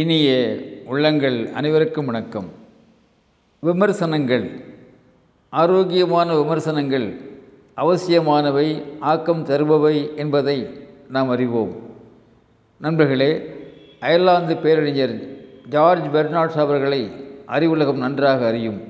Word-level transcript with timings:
இனிய 0.00 0.28
உள்ளங்கள் 0.86 1.50
அனைவருக்கும் 1.52 2.04
வணக்கம். 2.04 2.48
விமர்சனங்கள் 3.60 4.44
ஆரோக்கியமான 5.48 6.36
விமர்சனங்கள் 6.36 7.20
அவசியமானவை 7.74 8.82
ஆக்கம் 9.00 9.46
தருபவை 9.46 10.16
என்பதை 10.16 10.68
நாம் 11.08 11.28
அறிவோம். 11.28 11.72
நண்பர்களே 12.80 13.30
அயர்லாந்து 14.00 14.56
பேரறிஞர் 14.56 15.14
ஜார்ஜ் 15.68 16.06
பெர்னாட்ஸ் 16.14 16.58
அவர்களை 16.64 17.10
அறிவுலகம் 17.46 18.02
நன்றாக 18.04 18.46
அறியும். 18.46 18.80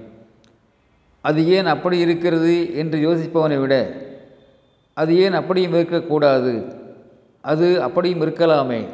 அது 1.21 1.49
ஏன் 1.49 1.67
அப்படி 1.67 1.99
இருக்கிறது 1.99 2.75
என்று 2.75 2.99
யோசிப்பவனை 2.99 3.61
விட 3.61 3.93
அது 4.93 5.19
ஏன் 5.19 5.33
அப்படியும் 5.33 5.75
இருக்கக்கூடாது 5.75 6.77
அது 7.41 7.83
அப்படியும் 7.83 8.21
இருக்கலாமே 8.21 8.85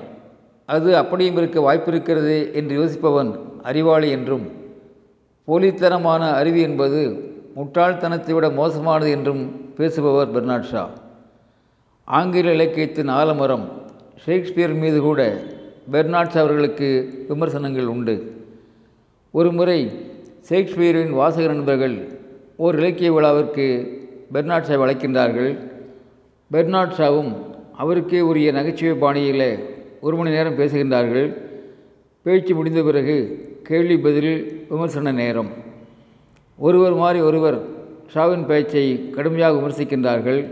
அது 0.74 0.90
அப்படியும் 1.00 1.38
இருக்க 1.40 1.58
வாய்ப்பிருக்கிறது 1.66 2.36
என்று 2.58 2.74
யோசிப்பவன் 2.80 3.30
அறிவாளி 3.68 4.08
என்றும் 4.16 4.46
போலித்தனமான 5.48 6.22
அறிவு 6.40 6.60
என்பது 6.68 7.00
முட்டாள்தனத்தை 7.56 8.32
விட 8.36 8.48
மோசமானது 8.58 9.10
என்றும் 9.16 9.42
பேசுபவர் 9.78 10.34
பெர்னாட் 10.34 10.68
ஷா. 10.70 10.82
ஆங்கில 12.08 12.52
இலக்கியத்தின் 12.56 13.10
ஆலமரம் 13.20 13.64
ஷேக்ஸ்பியர் 14.24 14.74
மீது 14.82 14.98
கூட 15.00 15.20
பெர்னாட்ஸ் 15.92 16.38
அவர்களுக்கு 16.42 16.88
விமர்சனங்கள் 17.28 17.88
உண்டு. 17.94 18.14
ஒரு 19.34 19.50
முறை 19.58 19.80
ஷேக்ஸ்பியரின் 20.48 21.12
வாசக 21.20 21.46
நண்பர்கள் 21.52 21.96
ஓர் 22.64 22.78
இலக்கிய 22.80 23.10
விழாவிற்கு 23.16 23.66
பெர்னாட் 24.34 24.68
ஷாவை 24.68 24.84
அழைக்கின்றார்கள். 24.86 25.52
பெர்னாட் 26.50 26.96
ஷாவும் 26.98 27.32
அவருக்கே 27.82 28.20
உரிய 28.30 28.48
நகைச்சுவை 28.52 28.94
பாணியில் 29.04 29.48
ஒரு 30.00 30.16
மணி 30.16 30.30
நேரம் 30.30 30.58
பேசுகின்றார்கள். 30.58 31.34
பேச்சு 32.22 32.54
முடிந்த 32.54 32.82
பிறகு 32.82 33.48
கேள்வி 33.62 33.98
பதில் 33.98 34.66
விமர்சன 34.68 35.12
நேரம். 35.12 35.50
ஒருவர் 36.56 36.94
மாறி 36.94 37.20
ஒருவர் 37.20 37.62
ஷாவின் 38.14 38.46
பேச்சை 38.46 39.10
கடுமையாக 39.10 39.58
விமர்சிக்கின்றார்கள். 39.58 40.46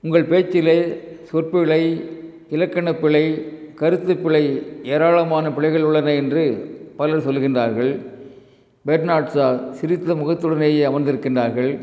உங்கள் 0.00 0.24
பேச்சிலே 0.24 1.00
சொற்பிழை 1.32 2.02
இலக்கணப் 2.50 3.00
பிழை 3.00 3.44
கருத்து 3.74 4.16
பிழை 4.16 4.62
ஏராளமான 4.84 5.52
பிழைகள் 5.52 5.82
உள்ளன 5.82 6.12
என்று 6.12 6.74
பலர் 6.96 7.28
சொல்கின்றார்கள். 7.28 8.06
பெர்னாட்ஸா 8.86 9.70
சிரித்த 9.70 10.14
முகத்துடனேயே 10.14 10.88
அமர்ந்திருக்கின்றார்கள். 10.88 11.78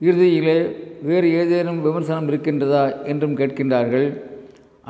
இறுதியிலே 0.00 0.70
வேறு 1.02 1.32
ஏதேனும் 1.32 1.82
விமர்சனம் 1.82 2.28
இருக்கின்றதா 2.28 3.04
என்றும் 3.04 3.36
கேட்கின்றார்கள். 3.36 4.20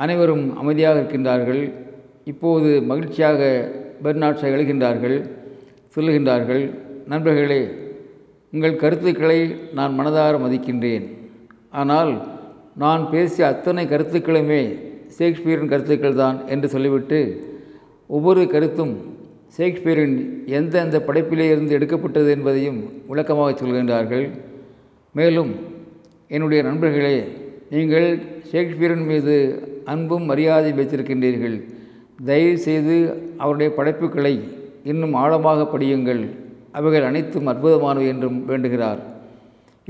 அனைவரும் 0.03 0.45
அமைதியாக 0.61 0.99
இருக்கின்றார்கள். 1.01 1.63
இப்போது 2.31 2.69
மகிழ்ச்சியாக 2.89 3.41
பெர்னாட்ஸை 4.05 4.49
எழுகின்றார்கள் 4.55 5.17
சொல்லுகின்றார்கள் 5.95 6.63
நண்பர்களே 7.11 7.61
உங்கள் 8.53 8.81
கருத்துக்களை 8.83 9.39
நான் 9.77 9.93
மனதார 9.99 10.37
மதிக்கின்றேன். 10.45 11.05
ஆனால் 11.81 12.11
நான் 12.83 13.03
பேசிய 13.13 13.43
அத்தனை 13.53 13.83
கருத்துக்களுமே 13.91 14.61
ஷேக்ஸ்பியரின் 15.17 15.71
கருத்துக்கள் 15.73 16.19
தான் 16.23 16.37
என்று 16.53 16.67
சொல்லிவிட்டு 16.75 17.19
ஒவ்வொரு 18.09 18.41
கருத்தும் 18.53 18.93
ஷேக்ஸ்பியரின் 19.57 20.17
எந்தெந்த 20.57 20.97
படைப்பிலே 21.07 21.45
இருந்து 21.53 21.75
எடுக்கப்பட்டது 21.77 22.29
என்பதையும் 22.35 22.79
விளக்கமாக 23.11 23.51
சொல்கின்றார்கள். 23.61 24.25
மேலும் 25.15 25.51
என்னுடைய 26.35 26.61
நண்பர்களே 26.69 27.15
நீங்கள் 27.73 28.07
ஷேக்ஸ்பியரின் 28.51 29.07
மீது 29.11 29.35
அன்பும் 29.93 30.25
மரியாதை 30.31 30.71
வைத்திருக்கின்றீர்கள். 30.77 31.57
தயவு 32.29 32.57
செய்து 32.67 32.95
அவருடைய 33.43 33.69
படைப்புகளை 33.77 34.35
இன்னும் 34.91 35.15
ஆழமாக 35.23 35.67
படியுங்கள். 35.73 36.23
அவைகள் 36.77 37.07
அனைத்தும் 37.09 37.49
அற்புதமானவை 37.51 38.07
என்றும் 38.13 38.39
வேண்டுகிறார். 38.49 39.01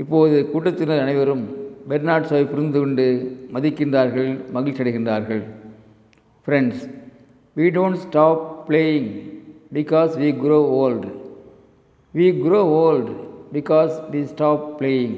இப்போது 0.02 0.36
கூட்டத்தினர் 0.52 1.04
அனைவரும் 1.04 1.44
பெர்னாட் 1.90 2.28
ஷாவை 2.30 2.46
புரிந்து 2.50 2.78
கொண்டு 2.78 3.06
மதிக்கின்றார்கள் 3.54 4.30
மகிழ்ச்சி 4.56 4.82
அடைகின்றார்கள். 4.82 5.42
Friends 6.46 6.82
we 7.56 7.66
don't 7.76 8.00
stop 8.06 8.42
playing 8.68 9.08
because 9.76 10.12
we 10.22 10.30
grow 10.42 10.58
old 10.82 11.10
we 12.14 12.26
grow 12.42 12.60
old 12.82 13.14
because 13.54 13.94
we 14.12 14.20
stop 14.32 14.66
playing 14.78 15.16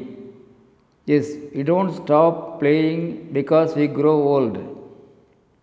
yes 1.09 1.31
we 1.55 1.63
don't 1.69 1.95
stop 1.99 2.41
playing 2.61 3.05
because 3.33 3.71
we 3.79 3.87
grow 3.99 4.13
old 4.33 4.63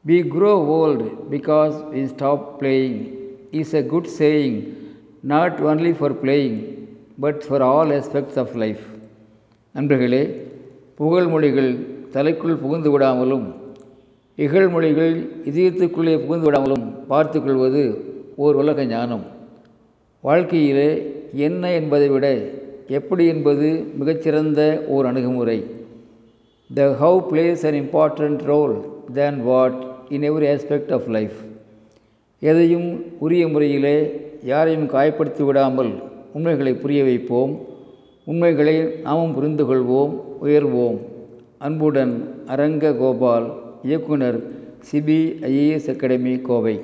we 0.05 0.17
grow 0.33 0.53
old 0.77 1.05
because 1.29 1.75
we 1.91 2.03
stop 2.07 2.45
playing 2.59 2.97
is 3.61 3.73
a 3.75 3.83
good 3.93 4.09
saying 4.17 4.57
not 5.25 5.59
only 5.69 5.91
for 5.99 6.15
playing 6.23 6.57
but 7.19 7.41
for 7.47 7.65
all 7.69 7.93
aspects 7.97 8.39
of 8.43 8.55
life 8.55 8.83
நண்பர்களே 9.75 10.23
புகழ்மொழிகள் 10.99 11.71
தலைக்குள் 12.13 12.59
புகுந்து 12.59 12.89
விடாமலும் 12.91 13.47
இகழ்மொழிகள் 14.37 15.15
இதயத்துக்குள்ளே 15.45 16.13
புகுந்து 16.21 16.45
விடாமலும் 16.47 16.85
பார்த்து 17.07 17.39
கொள்வது 17.39 17.83
ஓர் 18.37 18.55
உலக 18.55 18.85
ஞானம் 18.85 19.25
வாழ்க்கையிலே 20.23 20.89
என்ன 21.39 21.71
என்பதை 21.73 22.07
விட 22.09 22.25
எப்படி 22.87 23.27
என்பது 23.27 23.83
மிகச்சிறந்த 23.97 24.85
ஓர் 24.87 25.05
அணுகுமுறை. 25.05 25.63
The 26.73 26.83
how 27.01 27.19
plays 27.31 27.63
an 27.65 27.79
important 27.81 28.43
role 28.43 28.75
than 29.13 29.43
what 29.43 29.85
in 30.09 30.21
every 30.21 30.49
aspect 30.55 30.91
of 30.93 31.07
life 31.07 31.37
எதையும் 32.39 33.03
உரிய 33.19 33.47
முறையிலே 33.47 34.21
யாரையும் 34.43 34.89
காயப்படுத்தி 34.89 35.43
விடாமல் 35.45 35.91
உண்மைகளை 36.33 36.73
புரிய 36.73 37.03
வைப்போம். 37.03 37.59
உண்மைகளை 38.25 38.75
நாமும் 39.03 39.33
புரிந்து 39.33 39.63
கொள்வோம் 39.65 40.13
உயர்வோம். 40.43 40.97
அன்புடன் 41.57 42.43
அரங்க 42.47 42.93
கோபால் 42.93 43.53
இயக்குனர் 43.83 44.51
சிபிஐஏஎஸ் 44.91 45.89
அகாடமி 45.89 46.39
கோவை. 46.41 46.79